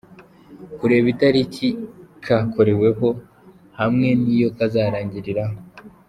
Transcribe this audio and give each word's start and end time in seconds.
Kureba 0.77 1.07
itariki 1.13 1.67
kakoreweho 2.25 3.07
hamwe 3.79 4.09
n’iyo 4.21 4.49
kazarangiriraho. 4.57 5.57